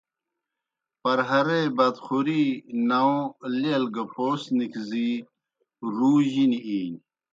[1.01, 2.43] پرہارے بادخوری،
[2.87, 3.21] ناؤں،
[3.59, 5.09] لیل گہ پوس نِکھزی
[5.95, 6.99] رُو جِنیْ اِینیْ۔